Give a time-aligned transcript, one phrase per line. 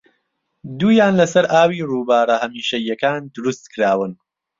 [0.79, 4.11] دوویان لەسەر ئاوی رووبارە هەمیشەییەکان دروستکراون